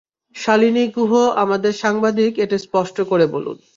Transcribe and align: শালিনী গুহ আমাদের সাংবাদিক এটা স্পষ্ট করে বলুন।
শালিনী 0.35 0.85
গুহ 0.95 1.11
আমাদের 1.43 1.73
সাংবাদিক 1.73 2.31
এটা 2.37 2.57
স্পষ্ট 2.57 2.97
করে 3.01 3.25
বলুন। 3.27 3.57